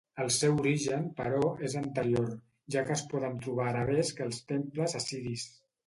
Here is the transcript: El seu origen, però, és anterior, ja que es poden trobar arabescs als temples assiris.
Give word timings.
El 0.23 0.29
seu 0.35 0.53
origen, 0.61 1.03
però, 1.19 1.51
és 1.67 1.75
anterior, 1.83 2.33
ja 2.77 2.85
que 2.91 2.99
es 2.99 3.07
poden 3.15 3.39
trobar 3.47 3.71
arabescs 3.75 4.29
als 4.31 4.45
temples 4.55 5.03
assiris. 5.03 5.51